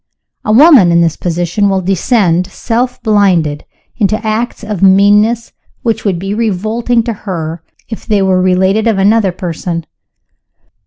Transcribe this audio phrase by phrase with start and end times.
[0.43, 3.65] A woman in this position will descend, self blinded,
[4.07, 8.97] to acts of meanness which would be revolting to her if they were related of
[8.97, 9.85] another person.